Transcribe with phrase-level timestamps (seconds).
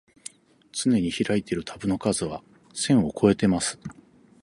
[0.73, 2.41] つねに開いているタブの数は
[2.73, 3.77] 千をこえてます